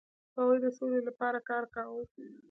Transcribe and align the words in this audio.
هغوی 0.37 0.57
د 0.61 0.67
سولې 0.77 0.99
لپاره 1.07 1.39
کار 1.49 1.63
کاوه. 1.75 2.03